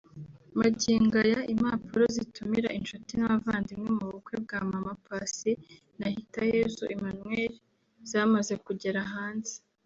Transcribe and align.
Magingo 0.59 1.15
aya 1.25 1.39
impapuro 1.53 2.03
zitumira 2.15 2.69
inshuti 2.79 3.11
n’abavandimwe 3.15 3.89
mu 3.97 4.05
bukwe 4.13 4.35
bwa 4.43 4.59
Mama 4.69 4.93
Paccy 5.05 5.51
na 5.99 6.07
Hitayezu 6.13 6.83
Emmanuel 6.95 7.53
zamaze 8.09 8.53
kugera 8.65 8.99
hanze 9.13 9.53